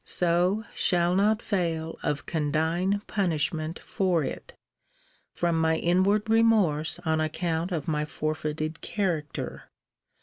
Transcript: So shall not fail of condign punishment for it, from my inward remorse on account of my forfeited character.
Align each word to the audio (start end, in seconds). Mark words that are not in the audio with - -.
So 0.03 0.63
shall 0.73 1.13
not 1.13 1.43
fail 1.43 1.99
of 2.01 2.25
condign 2.25 3.03
punishment 3.05 3.77
for 3.77 4.23
it, 4.23 4.55
from 5.31 5.61
my 5.61 5.75
inward 5.77 6.27
remorse 6.27 6.97
on 7.05 7.21
account 7.21 7.71
of 7.71 7.87
my 7.87 8.05
forfeited 8.05 8.81
character. 8.81 9.69